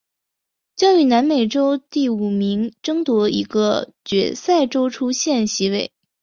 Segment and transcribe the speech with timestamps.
[0.75, 5.93] 将与南美洲第五名争夺一个决赛周出线席位。